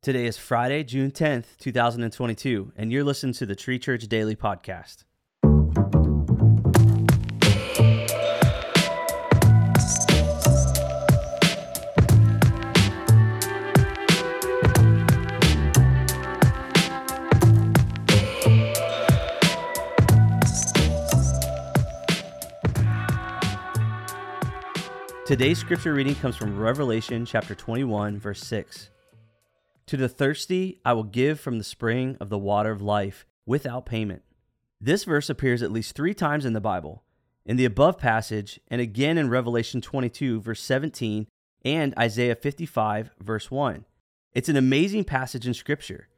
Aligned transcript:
Today 0.00 0.26
is 0.26 0.38
Friday, 0.38 0.84
June 0.84 1.10
10th, 1.10 1.56
2022, 1.58 2.72
and 2.76 2.92
you're 2.92 3.02
listening 3.02 3.32
to 3.32 3.44
the 3.44 3.56
Tree 3.56 3.80
Church 3.80 4.06
Daily 4.06 4.36
Podcast. 4.36 5.02
Today's 25.26 25.58
scripture 25.58 25.92
reading 25.92 26.14
comes 26.14 26.36
from 26.36 26.56
Revelation 26.56 27.26
chapter 27.26 27.56
21, 27.56 28.20
verse 28.20 28.40
6. 28.42 28.90
To 29.88 29.96
the 29.96 30.08
thirsty, 30.08 30.80
I 30.84 30.92
will 30.92 31.02
give 31.02 31.40
from 31.40 31.56
the 31.56 31.64
spring 31.64 32.18
of 32.20 32.28
the 32.28 32.36
water 32.36 32.70
of 32.70 32.82
life 32.82 33.24
without 33.46 33.86
payment. 33.86 34.22
This 34.78 35.04
verse 35.04 35.30
appears 35.30 35.62
at 35.62 35.72
least 35.72 35.96
three 35.96 36.12
times 36.12 36.44
in 36.44 36.52
the 36.52 36.60
Bible, 36.60 37.04
in 37.46 37.56
the 37.56 37.64
above 37.64 37.96
passage, 37.96 38.60
and 38.68 38.82
again 38.82 39.16
in 39.16 39.30
Revelation 39.30 39.80
22, 39.80 40.42
verse 40.42 40.60
17, 40.60 41.26
and 41.64 41.94
Isaiah 41.98 42.36
55, 42.36 43.12
verse 43.18 43.50
1. 43.50 43.86
It's 44.34 44.50
an 44.50 44.58
amazing 44.58 45.04
passage 45.04 45.46
in 45.46 45.54
Scripture. 45.54 46.08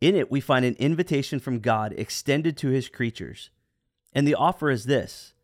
In 0.00 0.16
it, 0.16 0.30
we 0.30 0.40
find 0.40 0.64
an 0.64 0.76
invitation 0.78 1.38
from 1.38 1.60
God 1.60 1.92
extended 1.98 2.56
to 2.56 2.68
his 2.68 2.88
creatures. 2.88 3.50
And 4.14 4.26
the 4.26 4.36
offer 4.36 4.70
is 4.70 4.86
this 4.86 5.34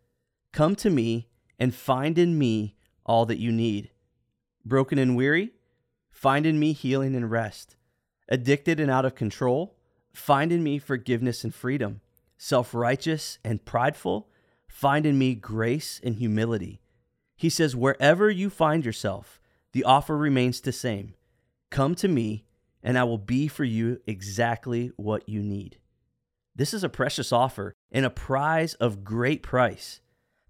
Come 0.55 0.74
to 0.77 0.88
me 0.88 1.29
and 1.59 1.74
find 1.74 2.16
in 2.16 2.38
me 2.38 2.77
all 3.05 3.27
that 3.27 3.38
you 3.38 3.52
need. 3.52 3.91
Broken 4.65 4.98
and 4.98 5.15
weary? 5.15 5.52
Find 6.11 6.47
in 6.47 6.59
me 6.59 6.73
healing 6.73 7.15
and 7.15 7.30
rest. 7.30 7.77
Addicted 8.29 8.80
and 8.80 8.91
out 8.91 9.05
of 9.05 9.15
control? 9.15 9.77
Find 10.12 10.52
in 10.52 10.63
me 10.63 10.79
forgiveness 10.79 11.45
and 11.45 11.55
freedom. 11.55 12.01
Self 12.37 12.74
righteous 12.74 13.38
and 13.45 13.65
prideful? 13.65 14.29
Find 14.66 15.07
in 15.07 15.19
me 15.19 15.35
grace 15.35 16.01
and 16.02 16.16
humility. 16.16 16.80
He 17.37 17.49
says, 17.49 17.74
Wherever 17.74 18.30
you 18.30 18.51
find 18.51 18.85
yourself, 18.85 19.41
the 19.73 19.85
offer 19.85 20.16
remains 20.16 20.60
the 20.60 20.73
same. 20.73 21.15
Come 21.71 21.95
to 21.97 22.09
me, 22.09 22.45
and 22.82 22.99
I 22.99 23.04
will 23.04 23.19
be 23.19 23.49
for 23.49 23.65
you 23.65 24.01
exactly 24.07 24.93
what 24.97 25.29
you 25.29 25.43
need. 25.43 25.79
This 26.54 26.75
is 26.75 26.82
a 26.82 26.88
precious 26.88 27.30
offer 27.30 27.75
and 27.93 28.04
a 28.04 28.10
prize 28.10 28.75
of 28.75 29.04
great 29.04 29.43
price. 29.43 30.01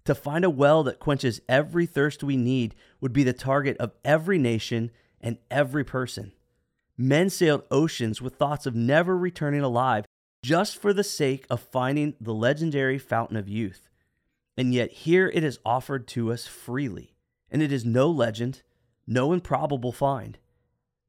To 0.05 0.15
find 0.15 0.43
a 0.43 0.49
well 0.49 0.83
that 0.83 0.99
quenches 0.99 1.41
every 1.47 1.85
thirst 1.85 2.23
we 2.23 2.35
need 2.35 2.73
would 2.99 3.13
be 3.13 3.23
the 3.23 3.33
target 3.33 3.77
of 3.77 3.93
every 4.03 4.39
nation 4.39 4.89
and 5.21 5.37
every 5.49 5.83
person. 5.83 6.31
Men 6.97 7.29
sailed 7.29 7.63
oceans 7.71 8.21
with 8.21 8.35
thoughts 8.35 8.65
of 8.65 8.75
never 8.75 9.17
returning 9.17 9.61
alive 9.61 10.05
just 10.43 10.77
for 10.77 10.93
the 10.93 11.03
sake 11.03 11.45
of 11.49 11.61
finding 11.61 12.13
the 12.19 12.33
legendary 12.33 12.97
fountain 12.97 13.37
of 13.37 13.49
youth. 13.49 13.89
And 14.57 14.73
yet 14.73 14.91
here 14.91 15.31
it 15.33 15.43
is 15.43 15.59
offered 15.65 16.07
to 16.09 16.31
us 16.31 16.45
freely, 16.45 17.13
and 17.49 17.61
it 17.61 17.71
is 17.71 17.85
no 17.85 18.09
legend, 18.09 18.61
no 19.07 19.31
improbable 19.31 19.91
find. 19.91 20.37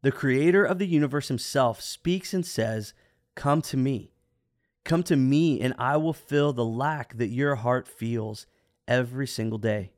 The 0.03 0.13
creator 0.13 0.65
of 0.65 0.79
the 0.79 0.87
universe 0.87 1.29
himself 1.29 1.81
speaks 1.81 2.33
and 2.33 2.47
says, 2.47 2.95
Come 3.35 3.61
to 3.63 3.77
me. 3.77 4.13
Come 4.85 5.03
to 5.05 5.17
me, 5.17 5.61
and 5.61 5.75
I 5.79 5.97
will 5.97 6.13
fill 6.13 6.53
the 6.53 6.65
lack 6.65 7.17
that 7.19 7.29
your 7.29 7.57
heart 7.57 7.87
feels 7.87 8.47
every 8.89 9.27
single 9.27 9.59
day. 9.59 9.93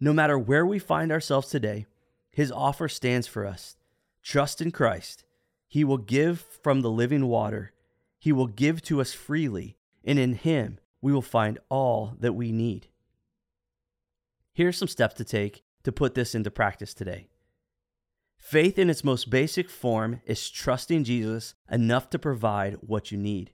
No 0.00 0.12
matter 0.12 0.38
where 0.38 0.66
we 0.66 0.78
find 0.78 1.12
ourselves 1.12 1.48
today, 1.48 1.86
His 2.34 2.50
offer 2.50 2.88
stands 2.88 3.28
for 3.28 3.46
us. 3.46 3.76
Trust 4.22 4.60
in 4.60 4.72
Christ. 4.72 5.24
He 5.68 5.84
will 5.84 5.98
give 5.98 6.40
from 6.62 6.80
the 6.80 6.90
living 6.90 7.28
water. 7.28 7.72
He 8.18 8.32
will 8.32 8.48
give 8.48 8.82
to 8.82 9.00
us 9.00 9.12
freely, 9.12 9.76
and 10.04 10.18
in 10.18 10.34
Him 10.34 10.78
we 11.00 11.12
will 11.12 11.22
find 11.22 11.58
all 11.68 12.16
that 12.18 12.32
we 12.32 12.50
need. 12.50 12.88
Here 14.52 14.68
are 14.68 14.72
some 14.72 14.88
steps 14.88 15.14
to 15.14 15.24
take 15.24 15.62
to 15.84 15.92
put 15.92 16.14
this 16.14 16.34
into 16.34 16.50
practice 16.50 16.92
today. 16.92 17.28
Faith 18.36 18.78
in 18.78 18.90
its 18.90 19.04
most 19.04 19.30
basic 19.30 19.70
form 19.70 20.20
is 20.26 20.50
trusting 20.50 21.04
Jesus 21.04 21.54
enough 21.70 22.10
to 22.10 22.18
provide 22.18 22.78
what 22.80 23.12
you 23.12 23.18
need. 23.18 23.52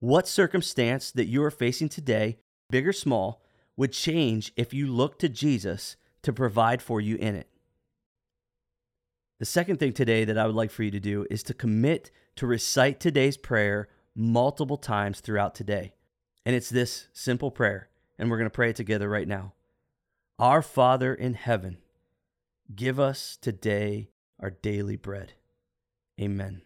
What 0.00 0.26
circumstance 0.26 1.10
that 1.12 1.26
you 1.26 1.42
are 1.44 1.50
facing 1.50 1.88
today, 1.88 2.38
big 2.68 2.86
or 2.86 2.92
small, 2.92 3.42
would 3.76 3.92
change 3.92 4.52
if 4.56 4.74
you 4.74 4.86
look 4.88 5.18
to 5.20 5.28
Jesus 5.28 5.96
to 6.22 6.32
provide 6.32 6.82
for 6.82 7.00
you 7.00 7.16
in 7.16 7.36
it. 7.36 7.48
The 9.38 9.46
second 9.46 9.78
thing 9.78 9.92
today 9.92 10.24
that 10.24 10.36
I 10.36 10.46
would 10.46 10.56
like 10.56 10.70
for 10.70 10.82
you 10.82 10.90
to 10.90 11.00
do 11.00 11.26
is 11.30 11.42
to 11.44 11.54
commit 11.54 12.10
to 12.36 12.46
recite 12.46 12.98
today's 12.98 13.36
prayer 13.36 13.88
multiple 14.14 14.76
times 14.76 15.20
throughout 15.20 15.54
today. 15.54 15.92
And 16.44 16.56
it's 16.56 16.70
this 16.70 17.08
simple 17.12 17.50
prayer, 17.50 17.88
and 18.18 18.30
we're 18.30 18.38
going 18.38 18.50
to 18.50 18.54
pray 18.54 18.70
it 18.70 18.76
together 18.76 19.08
right 19.08 19.28
now. 19.28 19.52
Our 20.38 20.62
Father 20.62 21.14
in 21.14 21.34
heaven, 21.34 21.78
give 22.74 22.98
us 22.98 23.38
today 23.40 24.10
our 24.40 24.50
daily 24.50 24.96
bread. 24.96 25.34
Amen. 26.20 26.62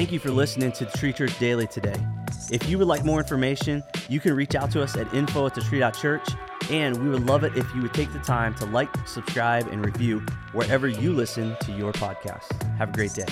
Thank 0.00 0.12
you 0.12 0.18
for 0.18 0.30
listening 0.30 0.72
to 0.72 0.86
Tree 0.86 1.12
Church 1.12 1.38
Daily 1.38 1.66
today. 1.66 1.94
If 2.50 2.70
you 2.70 2.78
would 2.78 2.86
like 2.86 3.04
more 3.04 3.18
information, 3.18 3.84
you 4.08 4.18
can 4.18 4.34
reach 4.34 4.54
out 4.54 4.70
to 4.70 4.82
us 4.82 4.96
at 4.96 5.12
info 5.12 5.44
at 5.44 5.54
the 5.54 5.60
tree.church, 5.60 6.26
and 6.70 6.96
we 7.02 7.10
would 7.10 7.26
love 7.26 7.44
it 7.44 7.54
if 7.54 7.70
you 7.74 7.82
would 7.82 7.92
take 7.92 8.10
the 8.14 8.18
time 8.20 8.54
to 8.54 8.64
like, 8.64 8.88
subscribe, 9.06 9.66
and 9.66 9.84
review 9.84 10.20
wherever 10.52 10.88
you 10.88 11.12
listen 11.12 11.54
to 11.60 11.72
your 11.72 11.92
podcast. 11.92 12.50
Have 12.78 12.88
a 12.88 12.92
great 12.92 13.12
day. 13.12 13.26